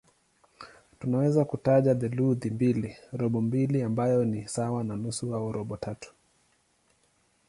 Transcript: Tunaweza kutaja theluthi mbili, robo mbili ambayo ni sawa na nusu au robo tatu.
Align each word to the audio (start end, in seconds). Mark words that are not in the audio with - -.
Tunaweza 0.99 1.45
kutaja 1.45 1.95
theluthi 1.95 2.49
mbili, 2.51 2.95
robo 3.13 3.41
mbili 3.41 3.83
ambayo 3.83 4.25
ni 4.25 4.47
sawa 4.47 4.83
na 4.83 4.95
nusu 4.95 5.35
au 5.35 5.51
robo 5.51 5.77
tatu. 5.77 6.13